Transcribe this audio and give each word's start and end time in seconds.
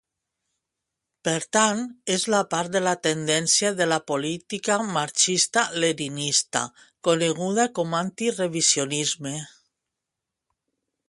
Per 1.27 1.41
tant, 1.57 1.81
és 2.13 2.25
part 2.53 2.71
de 2.75 2.81
la 2.85 2.93
tendència 3.03 3.71
de 3.81 3.87
la 3.91 3.99
política 4.13 4.79
marxista-leninista 4.97 6.63
coneguda 7.09 7.67
com 7.81 7.95
a 7.95 8.01
antirrevisionisme. 8.09 9.37